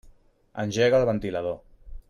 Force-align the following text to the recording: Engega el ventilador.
Engega 0.63 1.01
el 1.01 1.05
ventilador. 1.11 1.57